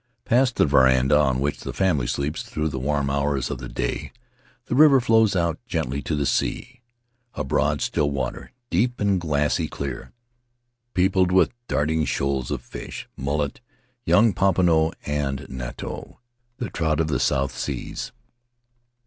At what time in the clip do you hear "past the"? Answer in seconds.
0.25-0.65